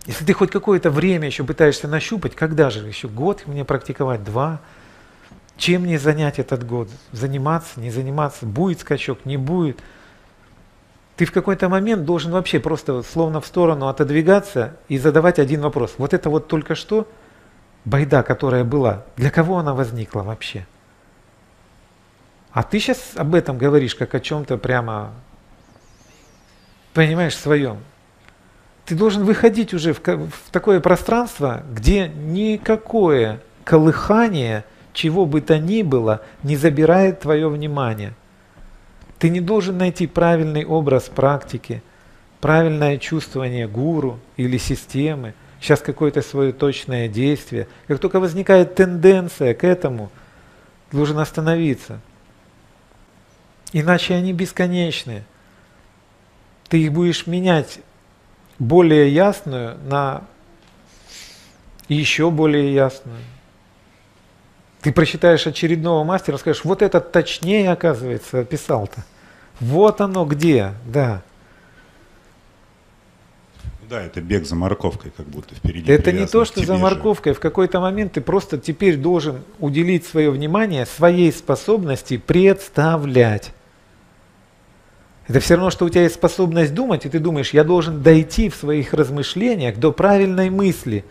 Если 0.06 0.24
ты 0.24 0.32
хоть 0.32 0.50
какое-то 0.50 0.90
время 0.90 1.26
еще 1.26 1.44
пытаешься 1.44 1.88
нащупать, 1.88 2.34
когда 2.34 2.70
же 2.70 2.86
еще 2.86 3.08
год 3.08 3.46
мне 3.46 3.64
практиковать, 3.64 4.24
два, 4.24 4.60
чем 5.56 5.82
мне 5.82 5.98
занять 5.98 6.38
этот 6.38 6.66
год? 6.66 6.88
Заниматься, 7.12 7.80
не 7.80 7.90
заниматься, 7.90 8.46
будет 8.46 8.80
скачок, 8.80 9.24
не 9.24 9.36
будет– 9.36 9.78
ты 11.20 11.26
в 11.26 11.32
какой-то 11.32 11.68
момент 11.68 12.06
должен 12.06 12.32
вообще 12.32 12.58
просто 12.60 13.02
словно 13.02 13.42
в 13.42 13.46
сторону 13.46 13.88
отодвигаться 13.88 14.78
и 14.88 14.96
задавать 14.96 15.38
один 15.38 15.60
вопрос. 15.60 15.96
Вот 15.98 16.14
это 16.14 16.30
вот 16.30 16.48
только 16.48 16.74
что 16.74 17.06
байда, 17.84 18.22
которая 18.22 18.64
была, 18.64 19.04
для 19.18 19.30
кого 19.30 19.58
она 19.58 19.74
возникла 19.74 20.22
вообще? 20.22 20.66
А 22.52 22.62
ты 22.62 22.80
сейчас 22.80 23.12
об 23.16 23.34
этом 23.34 23.58
говоришь, 23.58 23.94
как 23.94 24.14
о 24.14 24.20
чем-то 24.20 24.56
прямо, 24.56 25.10
понимаешь, 26.94 27.36
своем. 27.36 27.80
Ты 28.86 28.94
должен 28.94 29.24
выходить 29.24 29.74
уже 29.74 29.92
в, 29.92 30.00
в 30.00 30.50
такое 30.50 30.80
пространство, 30.80 31.64
где 31.70 32.08
никакое 32.08 33.42
колыхание, 33.64 34.64
чего 34.94 35.26
бы 35.26 35.42
то 35.42 35.58
ни 35.58 35.82
было, 35.82 36.22
не 36.42 36.56
забирает 36.56 37.20
твое 37.20 37.46
внимание. 37.50 38.14
Ты 39.20 39.28
не 39.28 39.42
должен 39.42 39.76
найти 39.76 40.06
правильный 40.06 40.64
образ 40.64 41.10
практики, 41.10 41.82
правильное 42.40 42.96
чувствование 42.96 43.68
гуру 43.68 44.18
или 44.38 44.56
системы, 44.56 45.34
сейчас 45.60 45.80
какое-то 45.80 46.22
свое 46.22 46.54
точное 46.54 47.06
действие. 47.06 47.68
Как 47.86 47.98
только 47.98 48.18
возникает 48.18 48.74
тенденция 48.76 49.52
к 49.52 49.62
этому, 49.62 50.10
должен 50.90 51.18
остановиться. 51.18 52.00
Иначе 53.74 54.14
они 54.14 54.32
бесконечны. 54.32 55.24
Ты 56.70 56.82
их 56.82 56.90
будешь 56.90 57.26
менять 57.26 57.80
более 58.58 59.12
ясную 59.12 59.76
на 59.84 60.24
еще 61.88 62.30
более 62.30 62.72
ясную. 62.72 63.18
Ты 64.80 64.92
прочитаешь 64.92 65.46
очередного 65.46 66.04
мастера, 66.04 66.38
скажешь, 66.38 66.64
вот 66.64 66.82
этот 66.82 67.12
точнее, 67.12 67.70
оказывается, 67.70 68.40
описал-то. 68.40 69.04
Вот 69.60 70.00
оно 70.00 70.24
где, 70.24 70.72
да. 70.86 71.22
Да, 73.90 74.00
это 74.00 74.20
бег 74.20 74.46
за 74.46 74.54
морковкой, 74.54 75.10
как 75.14 75.26
будто 75.26 75.54
впереди. 75.54 75.90
Это 75.90 76.12
не 76.12 76.24
то, 76.26 76.44
что 76.44 76.64
за 76.64 76.76
морковкой. 76.76 77.34
В 77.34 77.40
какой-то 77.40 77.80
момент 77.80 78.12
ты 78.12 78.20
просто 78.20 78.56
теперь 78.56 78.96
должен 78.96 79.42
уделить 79.58 80.06
свое 80.06 80.30
внимание 80.30 80.86
своей 80.86 81.32
способности 81.32 82.16
представлять. 82.16 83.52
Это 85.26 85.40
все 85.40 85.54
равно, 85.54 85.70
что 85.70 85.84
у 85.84 85.88
тебя 85.88 86.02
есть 86.02 86.14
способность 86.14 86.72
думать, 86.72 87.04
и 87.04 87.08
ты 87.08 87.18
думаешь, 87.18 87.50
я 87.50 87.64
должен 87.64 88.02
дойти 88.02 88.48
в 88.48 88.54
своих 88.54 88.94
размышлениях 88.94 89.76
до 89.76 89.92
правильной 89.92 90.50
мысли. 90.50 91.04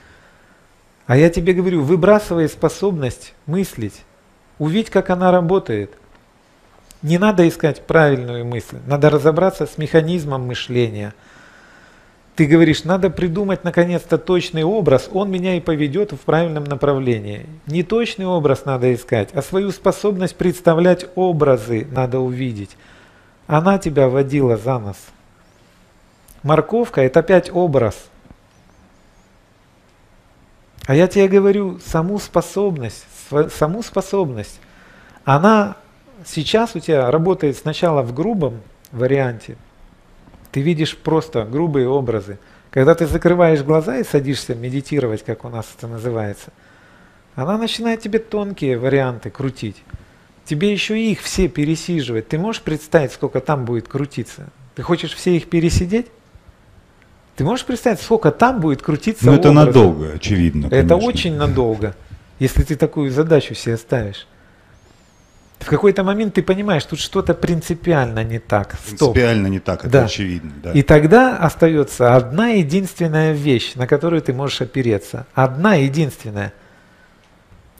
А 1.09 1.17
я 1.17 1.29
тебе 1.29 1.51
говорю, 1.51 1.81
выбрасывай 1.81 2.47
способность 2.47 3.33
мыслить, 3.47 4.05
увидь, 4.59 4.89
как 4.89 5.09
она 5.09 5.29
работает– 5.31 5.91
не 7.01 7.17
надо 7.17 7.47
искать 7.47 7.81
правильную 7.87 8.45
мысль, 8.45 8.77
надо 8.85 9.09
разобраться 9.09 9.65
с 9.65 9.77
механизмом 9.77 10.45
мышления. 10.45 11.13
Ты 12.35 12.45
говоришь, 12.45 12.83
надо 12.83 13.09
придумать 13.09 13.63
наконец-то 13.63 14.17
точный 14.17 14.63
образ, 14.63 15.09
он 15.11 15.31
меня 15.31 15.55
и 15.55 15.61
поведет 15.61 16.11
в 16.11 16.17
правильном 16.17 16.65
направлении. 16.65 17.45
Не 17.67 17.83
точный 17.83 18.25
образ 18.25 18.65
надо 18.65 18.93
искать, 18.93 19.29
а 19.33 19.41
свою 19.41 19.71
способность 19.71 20.35
представлять 20.35 21.05
образы 21.15 21.87
надо 21.89 22.19
увидеть. 22.19 22.75
Она 23.47 23.77
тебя 23.77 24.09
водила 24.09 24.57
за 24.57 24.77
нос. 24.77 24.97
Морковка– 26.43 27.01
это 27.03 27.21
опять 27.21 27.49
образ. 27.49 27.95
А 30.89 30.95
я 30.95 31.07
тебе 31.07 31.27
говорю, 31.27 31.77
саму 31.85 32.17
способность, 32.17 33.05
саму 33.51 33.83
способность, 33.83 34.59
она 35.23 35.77
сейчас 36.25 36.75
у 36.75 36.79
тебя 36.79 37.11
работает 37.11 37.57
сначала 37.57 38.01
в 38.01 38.11
грубом 38.11 38.61
варианте, 38.91 39.55
ты 40.51 40.61
видишь 40.61 40.97
просто 40.97 41.43
грубые 41.45 41.87
образы. 41.87 42.39
Когда 42.71 42.95
ты 42.95 43.05
закрываешь 43.05 43.61
глаза 43.61 43.97
и 43.99 44.03
садишься 44.03 44.55
медитировать, 44.55 45.23
как 45.23 45.45
у 45.45 45.49
нас 45.49 45.67
это 45.77 45.85
называется, 45.85 46.51
она 47.35 47.59
начинает 47.59 48.01
тебе 48.01 48.17
тонкие 48.17 48.79
варианты 48.79 49.29
крутить. 49.29 49.83
Тебе 50.43 50.71
еще 50.71 50.99
их 50.99 51.21
все 51.21 51.49
пересиживать. 51.49 52.29
Ты 52.29 52.39
можешь 52.39 52.63
представить, 52.63 53.11
сколько 53.11 53.41
там 53.41 53.63
будет 53.63 53.87
крутиться? 53.87 54.49
Ты 54.73 54.81
хочешь 54.81 55.13
все 55.13 55.37
их 55.37 55.51
пересидеть? 55.51 56.07
Ты 57.39 57.45
можешь 57.45 57.65
представить, 57.65 58.01
сколько 58.01 58.31
там 58.31 58.59
будет 58.59 58.81
крутиться? 58.81 59.25
Ну 59.25 59.31
это 59.31 59.53
надолго, 59.53 60.11
очевидно. 60.15 60.65
Это 60.65 60.89
конечно. 60.89 60.97
очень 60.97 61.35
надолго, 61.37 61.95
если 62.37 62.63
ты 62.63 62.75
такую 62.75 63.11
задачу 63.11 63.53
себе 63.55 63.77
ставишь. 63.77 64.27
В 65.59 65.65
какой-то 65.67 66.03
момент 66.03 66.33
ты 66.33 66.43
понимаешь, 66.43 66.83
тут 66.83 66.99
что-то 66.99 67.33
принципиально 67.33 68.25
не 68.25 68.39
так. 68.39 68.73
Стоп. 68.85 69.13
Принципиально 69.13 69.47
не 69.47 69.59
так, 69.59 69.85
это 69.85 69.89
да. 69.89 70.03
очевидно. 70.03 70.51
Да. 70.61 70.73
И 70.73 70.81
тогда 70.81 71.37
остается 71.37 72.17
одна 72.17 72.49
единственная 72.49 73.31
вещь, 73.31 73.75
на 73.75 73.87
которую 73.87 74.21
ты 74.21 74.33
можешь 74.33 74.59
опереться. 74.59 75.25
Одна 75.33 75.75
единственная. 75.75 76.51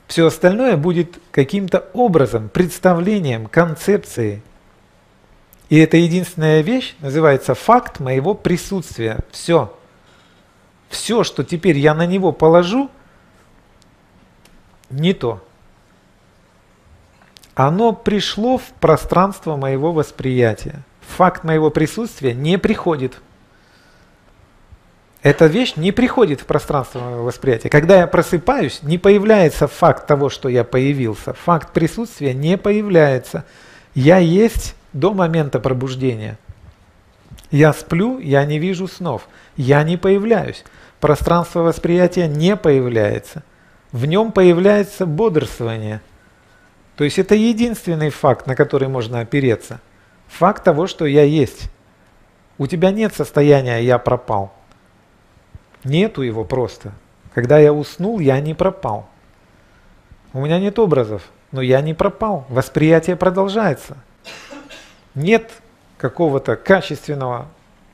Все 0.06 0.26
остальное 0.26 0.78
будет 0.78 1.18
каким-то 1.32 1.84
образом, 1.92 2.48
представлением, 2.48 3.44
концепцией. 3.44 4.40
И 5.70 5.78
эта 5.78 5.96
единственная 5.96 6.60
вещь 6.60 6.94
называется 7.00 7.54
факт 7.54 7.98
моего 7.98 8.34
присутствия. 8.34 9.20
Все. 9.30 9.74
Все, 10.90 11.24
что 11.24 11.44
теперь 11.44 11.78
я 11.78 11.94
на 11.94 12.04
него 12.04 12.32
положу, 12.32 12.90
не 14.90 15.14
то 15.14 15.40
оно 17.66 17.92
пришло 17.92 18.56
в 18.56 18.72
пространство 18.80 19.56
моего 19.56 19.92
восприятия. 19.92 20.82
Факт 21.16 21.44
моего 21.44 21.70
присутствия 21.70 22.32
не 22.32 22.58
приходит. 22.58 23.20
Эта 25.22 25.44
вещь 25.46 25.74
не 25.76 25.92
приходит 25.92 26.40
в 26.40 26.46
пространство 26.46 27.00
моего 27.00 27.24
восприятия. 27.24 27.68
Когда 27.68 27.98
я 27.98 28.06
просыпаюсь, 28.06 28.82
не 28.82 28.96
появляется 28.96 29.68
факт 29.68 30.06
того, 30.06 30.30
что 30.30 30.48
я 30.48 30.64
появился. 30.64 31.34
Факт 31.34 31.74
присутствия 31.74 32.32
не 32.32 32.56
появляется. 32.56 33.44
Я 33.94 34.16
есть 34.16 34.74
до 34.92 35.12
момента 35.12 35.60
пробуждения. 35.60 36.38
Я 37.50 37.72
сплю, 37.72 38.18
я 38.18 38.44
не 38.44 38.58
вижу 38.58 38.86
снов. 38.88 39.28
Я 39.56 39.82
не 39.82 39.96
появляюсь. 39.96 40.64
Пространство 41.00 41.60
восприятия 41.60 42.28
не 42.28 42.56
появляется. 42.56 43.42
В 43.92 44.06
нем 44.06 44.32
появляется 44.32 45.06
бодрствование– 45.06 46.00
то 47.00 47.04
есть 47.04 47.18
это 47.18 47.34
единственный 47.34 48.10
факт, 48.10 48.46
на 48.46 48.54
который 48.54 48.86
можно 48.86 49.20
опереться. 49.20 49.80
Факт 50.28 50.64
того, 50.64 50.86
что 50.86 51.06
я 51.06 51.22
есть. 51.22 51.70
У 52.58 52.66
тебя 52.66 52.90
нет 52.90 53.14
состояния 53.14 53.78
«я 53.78 53.98
пропал». 53.98 54.52
Нету 55.82 56.20
его 56.20 56.44
просто. 56.44 56.92
Когда 57.32 57.58
я 57.58 57.72
уснул, 57.72 58.18
я 58.18 58.38
не 58.40 58.52
пропал. 58.52 59.08
У 60.34 60.42
меня 60.42 60.60
нет 60.60 60.78
образов, 60.78 61.22
но 61.52 61.62
я 61.62 61.80
не 61.80 61.94
пропал. 61.94 62.44
Восприятие 62.50 63.16
продолжается. 63.16 63.96
Нет 65.14 65.50
какого-то 65.98 66.56
качественного 66.56 67.48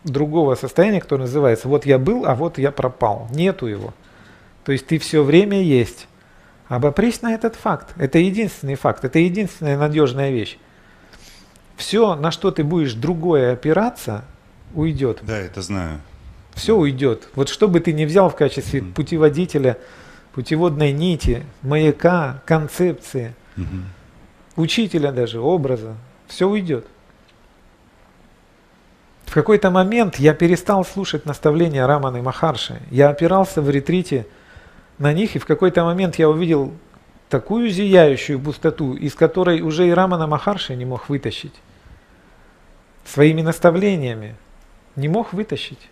другого 0.05 0.55
состояния, 0.55 1.01
которое 1.01 1.23
называется 1.23 1.69
«вот 1.69 1.87
я 1.87 1.99
был, 1.99 2.27
а 2.27 2.35
вот 2.35 2.59
я 2.59 2.71
пропал». 2.71 3.29
Нету 3.33 3.67
его. 3.67 3.95
То 4.65 4.73
есть 4.73 4.87
ты 4.87 4.99
все 4.99 5.23
время 5.23 5.63
есть. 5.63 6.09
Обопрись 6.69 7.23
на 7.23 7.33
этот 7.33 7.55
факт. 7.55 7.95
Это 7.97 8.19
единственный 8.19 8.75
факт, 8.75 9.05
это 9.05 9.19
единственная 9.19 9.79
надежная 9.79 10.31
вещь. 10.31 10.59
Все, 11.77 12.17
на 12.17 12.31
что 12.31 12.51
ты 12.51 12.65
будешь 12.65 12.95
другое 12.95 13.53
опираться, 13.53 14.25
уйдет. 14.75 15.21
Да, 15.23 15.37
это 15.37 15.63
знаю. 15.63 16.01
Все 16.55 16.75
да. 16.75 16.81
уйдет. 16.81 17.29
Вот 17.35 17.49
что 17.49 17.69
бы 17.69 17.81
ты 17.81 17.93
ни 17.93 18.05
взял 18.05 18.31
в 18.31 18.37
качестве 18.37 18.81
mm. 18.81 18.93
путеводителя, 18.95 19.79
путеводной 20.33 20.93
нити, 20.93 21.45
маяка, 21.63 22.43
концепции, 22.47 23.35
mm-hmm. 23.57 23.83
учителя 24.57 25.13
даже, 25.13 25.41
образа, 25.41 25.95
все 26.27 26.49
уйдет. 26.49 26.87
В 29.27 29.35
какой-то 29.35 29.71
момент 29.71 30.17
я 30.17 30.33
перестал 30.33 30.85
слушать 30.85 31.27
наставления 31.27 31.87
Раманы 31.87 32.23
Махарши. 32.23 32.81
Я 32.91 33.11
опирался 33.11 33.61
в 33.61 33.69
ретрите 33.69 34.27
на 34.99 35.13
них, 35.13 35.37
и 35.37 35.39
в 35.39 35.47
какой-то 35.47 35.85
момент 35.85 36.17
я 36.17 36.31
увидел 36.31 36.73
такую 37.29 37.69
зияющую 37.69 38.41
пустоту, 38.41 38.95
из 38.95 39.15
которой 39.15 39.61
уже 39.61 39.89
и 39.89 39.91
Рамана 39.91 40.27
Махарши 40.27 40.75
не 40.77 40.85
мог 40.85 41.09
вытащить. 41.09 41.55
Своими 43.05 43.43
наставлениями 43.43 44.37
не 44.95 45.09
мог 45.09 45.33
вытащить. 45.33 45.91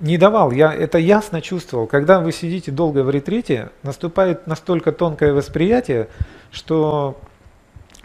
Не 0.00 0.18
давал, 0.18 0.50
я 0.50 0.74
это 0.74 0.98
ясно 0.98 1.40
чувствовал. 1.40 1.86
Когда 1.86 2.18
вы 2.18 2.32
сидите 2.32 2.72
долго 2.72 3.04
в 3.04 3.10
ретрите, 3.10 3.70
наступает 3.84 4.48
настолько 4.48 4.90
тонкое 4.90 5.32
восприятие, 5.32 6.08
что 6.50 7.20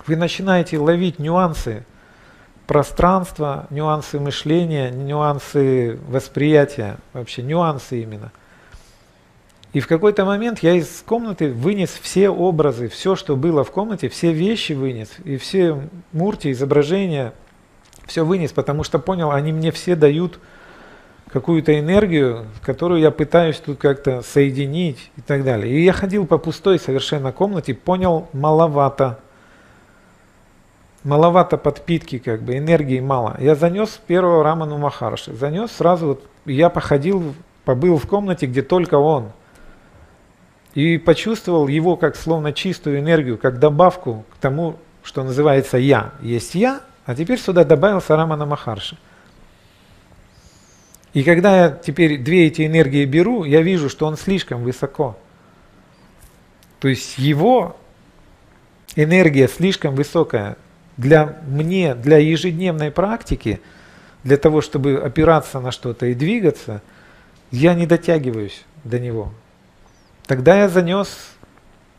вы 0.10 0.16
начинаете 0.16 0.80
ловить 0.80 1.20
нюансы 1.20 1.86
пространства, 2.66 3.68
нюансы 3.70 4.20
мышления, 4.20 4.90
нюансы 4.90 6.00
восприятия, 6.08 6.98
вообще 7.14 7.44
нюансы 7.44 8.02
именно. 8.02 8.32
И 9.72 9.82
в 9.82 9.88
какой-то 9.88 10.26
момент 10.26 10.60
я 10.60 10.74
из 10.74 11.04
комнаты 11.06 11.54
вынес 11.54 11.92
все 12.02 12.32
образы, 12.32 12.90
все, 12.90 13.16
что 13.16 13.36
было 13.36 13.64
в 13.64 13.70
комнате, 13.70 14.10
все 14.10 14.34
вещи 14.34 14.74
вынес, 14.74 15.10
и 15.24 15.38
все 15.38 15.80
мурти, 16.12 16.52
изображения, 16.52 17.34
все 18.08 18.26
вынес, 18.26 18.52
потому 18.52 18.84
что 18.84 18.98
понял, 18.98 19.30
они 19.30 19.52
мне 19.52 19.72
все 19.72 19.96
дают 19.96 20.40
какую-то 21.32 21.80
энергию, 21.80 22.48
которую 22.64 23.00
я 23.00 23.12
пытаюсь 23.12 23.58
тут 23.58 23.78
как-то 23.78 24.24
соединить 24.24 25.12
и 25.18 25.22
так 25.22 25.44
далее. 25.44 25.72
И 25.72 25.84
я 25.84 25.94
ходил 25.94 26.26
по 26.26 26.40
пустой 26.40 26.80
совершенно 26.80 27.32
комнате, 27.32 27.76
понял, 27.76 28.28
маловато. 28.34 29.20
Маловато 31.04 31.58
подпитки, 31.58 32.18
как 32.20 32.42
бы, 32.42 32.58
энергии 32.58 33.00
мало. 33.00 33.38
Я 33.40 33.56
занес 33.56 34.00
первого 34.06 34.44
Раману 34.44 34.78
Махарши. 34.78 35.34
Занес 35.34 35.72
сразу, 35.72 36.08
вот, 36.08 36.28
я 36.46 36.70
походил, 36.70 37.34
побыл 37.64 37.98
в 37.98 38.06
комнате, 38.06 38.48
где 38.48 38.62
только 38.62 38.96
он. 38.96 39.32
И 40.74 40.98
почувствовал 40.98 41.68
его 41.68 41.96
как 41.96 42.16
словно 42.16 42.52
чистую 42.52 43.00
энергию, 43.00 43.38
как 43.38 43.60
добавку 43.60 44.26
к 44.34 44.38
тому, 44.38 44.76
что 45.04 45.24
называется 45.24 45.78
«я». 45.78 46.12
Есть 46.22 46.54
«я», 46.54 46.82
а 47.06 47.16
теперь 47.16 47.40
сюда 47.40 47.64
добавился 47.64 48.16
Рамана 48.16 48.46
Махарши. 48.46 48.98
И 51.14 51.24
когда 51.24 51.66
я 51.66 51.70
теперь 51.72 52.20
две 52.20 52.48
эти 52.48 52.68
энергии 52.68 53.06
беру, 53.06 53.44
я 53.44 53.62
вижу, 53.62 53.90
что 53.90 54.06
он 54.06 54.16
слишком 54.16 54.64
высоко. 54.64 55.18
То 56.80 56.88
есть 56.88 57.18
его 57.18 57.76
энергия 58.96 59.48
слишком 59.48 59.96
высокая. 59.96 60.56
Для 61.00 61.40
мне, 61.48 61.96
для 61.96 62.18
ежедневной 62.18 62.92
практики, 62.92 63.62
для 64.24 64.38
того, 64.38 64.62
чтобы 64.62 64.98
опираться 64.98 65.60
на 65.60 65.72
что-то 65.72 66.06
и 66.06 66.14
двигаться, 66.14 66.82
я 67.52 67.74
не 67.74 67.88
дотягиваюсь 67.88 68.66
до 68.84 69.00
него. 69.00 69.32
Тогда 70.28 70.60
я 70.60 70.70
занес 70.70 71.10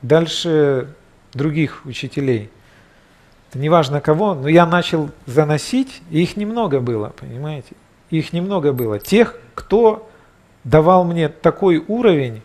дальше 0.02 0.94
других 1.32 1.84
учителей. 1.86 2.50
Это 3.48 3.58
неважно 3.58 4.00
кого, 4.00 4.34
но 4.34 4.48
я 4.48 4.66
начал 4.66 5.10
заносить, 5.26 6.02
и 6.10 6.22
их 6.22 6.36
немного 6.36 6.78
было, 6.80 7.12
понимаете? 7.18 7.74
их 8.10 8.32
немного 8.32 8.72
было. 8.72 8.98
Тех, 8.98 9.36
кто 9.54 10.08
давал 10.64 11.04
мне 11.04 11.28
такой 11.28 11.82
уровень, 11.86 12.42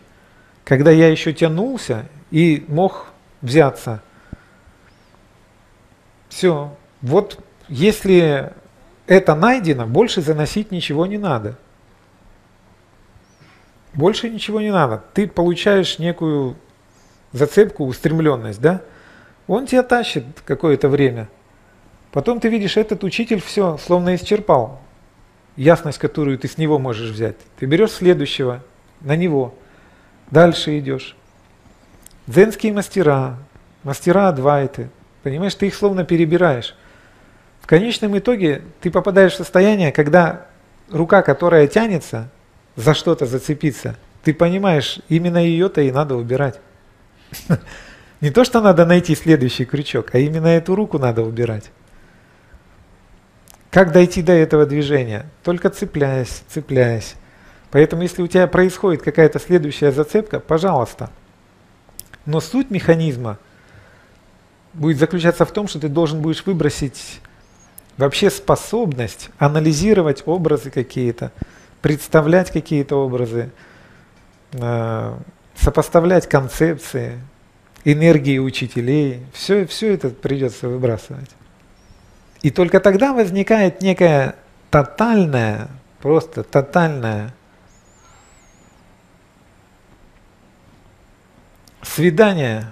когда 0.64 0.92
я 0.92 1.10
еще 1.10 1.34
тянулся 1.34 2.06
и 2.32 2.64
мог 2.68 3.08
взяться. 3.42 4.02
Все. 6.36 6.76
Вот 7.02 7.40
если 7.70 8.52
это 9.08 9.36
найдено, 9.36 9.88
больше 9.88 10.22
заносить 10.22 10.70
ничего 10.70 11.06
не 11.06 11.18
надо. 11.18 11.58
Больше 13.94 14.30
ничего 14.30 14.60
не 14.60 14.70
надо. 14.70 15.02
Ты 15.14 15.30
получаешь 15.30 15.98
некую 15.98 16.58
зацепку, 17.32 17.86
устремленность, 17.86 18.60
да? 18.60 18.82
Он 19.48 19.66
тебя 19.66 19.82
тащит 19.82 20.26
какое-то 20.44 20.90
время. 20.90 21.30
Потом 22.12 22.42
ты 22.42 22.50
видишь, 22.50 22.76
этот 22.76 23.06
учитель 23.06 23.40
все 23.40 23.78
словно 23.78 24.14
исчерпал 24.18 24.82
ясность, 25.56 26.00
которую 26.00 26.38
ты 26.38 26.50
с 26.50 26.58
него 26.58 26.80
можешь 26.80 27.12
взять. 27.12 27.38
Ты 27.58 27.66
берешь 27.66 27.92
следующего, 27.92 28.62
на 29.00 29.16
него, 29.16 29.56
дальше 30.32 30.80
идешь. 30.80 31.16
Дзенские 32.28 32.74
мастера, 32.74 33.38
мастера 33.84 34.28
Адвайты, 34.28 34.90
понимаешь, 35.26 35.56
ты 35.56 35.66
их 35.66 35.74
словно 35.74 36.06
перебираешь. 36.06 36.76
В 37.60 37.66
конечном 37.66 38.16
итоге 38.16 38.62
ты 38.80 38.92
попадаешь 38.92 39.34
в 39.34 39.38
состояние, 39.38 39.92
когда 39.92 40.46
рука, 40.92 41.24
которая 41.24 41.66
тянется, 41.66 42.30
за 42.76 42.94
что-то 42.94 43.26
зацепиться, 43.26 43.96
ты 44.22 44.36
понимаешь, 44.36 45.00
именно 45.10 45.40
ее-то 45.40 45.82
и 45.82 45.92
надо 45.92 46.16
убирать. 46.16 46.60
Не 48.22 48.30
то, 48.30 48.44
что 48.44 48.62
надо 48.62 48.86
найти 48.86 49.16
следующий 49.16 49.66
крючок, 49.66 50.14
а 50.14 50.20
именно 50.20 50.46
эту 50.46 50.76
руку 50.76 51.00
надо 51.00 51.24
убирать. 51.24 51.72
Как 53.72 53.92
дойти 53.92 54.22
до 54.22 54.34
этого 54.34 54.68
движения? 54.68 55.26
Только 55.44 55.72
цепляясь, 55.72 56.44
цепляясь. 56.50 57.16
Поэтому 57.72 58.04
если 58.04 58.22
у 58.22 58.28
тебя 58.28 58.46
происходит 58.46 59.02
какая-то 59.02 59.40
следующая 59.40 59.92
зацепка, 59.92 60.40
пожалуйста. 60.40 61.10
Но 62.28 62.40
суть 62.42 62.70
механизма 62.70 63.40
будет 64.76 65.00
заключаться 65.00 65.46
в 65.46 65.52
том, 65.52 65.68
что 65.68 65.80
ты 65.80 65.88
должен 65.88 66.22
будешь 66.22 66.46
выбросить 66.46 67.22
вообще 67.98 68.30
способность 68.30 69.30
анализировать 69.38 70.24
образы 70.26 70.70
какие-то, 70.70 71.32
представлять 71.82 72.52
какие-то 72.52 72.98
образы, 72.98 73.52
э, 74.54 75.18
сопоставлять 75.56 76.28
концепции, 76.28 77.20
энергии 77.86 78.38
учителей. 78.38 79.26
Все, 79.34 79.66
все 79.66 79.94
это 79.94 80.10
придется 80.10 80.68
выбрасывать. 80.68 81.32
И 82.42 82.52
только 82.52 82.80
тогда 82.80 83.14
возникает 83.14 83.82
некая 83.82 84.36
тотальная, 84.70 85.70
просто 86.02 86.44
тотальная 86.44 87.34
свидание. 91.82 92.72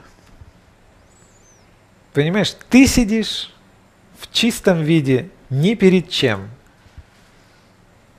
Понимаешь, 2.13 2.55
ты 2.69 2.87
сидишь 2.87 3.53
в 4.19 4.31
чистом 4.31 4.81
виде 4.81 5.29
ни 5.49 5.73
перед 5.73 6.09
чем. 6.09 6.49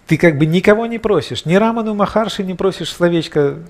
Ты 0.06 0.18
как 0.18 0.36
бы 0.38 0.46
никого 0.46 0.86
не 0.86 0.98
просишь, 0.98 1.44
ни 1.44 1.54
Раману 1.54 1.94
Махарши 1.94 2.42
не 2.42 2.54
просишь 2.54 2.92
словечко 2.92 3.60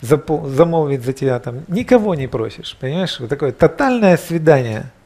замолвить 0.00 1.04
за 1.04 1.12
тебя 1.12 1.38
там, 1.38 1.62
никого 1.68 2.16
не 2.16 2.26
просишь, 2.26 2.76
понимаешь? 2.80 3.20
Вот 3.20 3.28
такое 3.28 3.52
тотальное 3.52 4.16
свидание– 4.16 4.90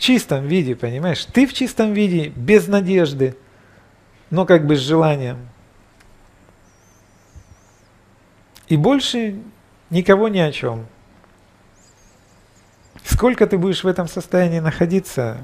чистом 0.00 0.46
виде, 0.46 0.74
понимаешь? 0.74 1.24
Ты 1.26 1.46
в 1.46 1.52
чистом 1.52 1.92
виде, 1.92 2.32
без 2.34 2.66
надежды, 2.66 3.36
но 4.30 4.46
как 4.46 4.66
бы 4.66 4.74
с 4.74 4.80
желанием. 4.80 5.48
И 8.68 8.76
больше 8.76 9.36
никого 9.90 10.28
ни 10.28 10.38
о 10.38 10.50
чем. 10.50 10.86
Сколько 13.04 13.46
ты 13.46 13.58
будешь 13.58 13.84
в 13.84 13.86
этом 13.86 14.08
состоянии 14.08 14.60
находиться, 14.60 15.38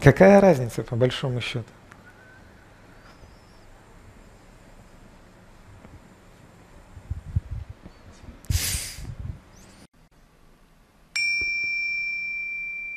какая 0.00 0.40
разница 0.40 0.82
по 0.82 0.96
большому 0.96 1.40
счету? 1.40 1.64